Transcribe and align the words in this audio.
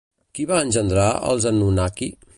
Qui 0.37 0.45
va 0.51 0.61
engendrar 0.67 1.05
els 1.35 1.49
Anunnaki? 1.51 2.13